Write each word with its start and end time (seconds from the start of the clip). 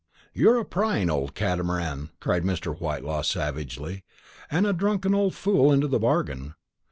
"You're 0.33 0.57
a 0.57 0.65
prying 0.65 1.11
old 1.11 1.35
catemeran!" 1.35 2.09
cried 2.19 2.43
Mr. 2.43 2.75
Whitelaw 2.75 3.21
savagely, 3.21 4.03
"and 4.49 4.65
a 4.65 4.73
drunken 4.73 5.13
old 5.13 5.35
fool 5.35 5.71
into 5.71 5.87
the 5.87 5.99
bargain. 5.99 6.55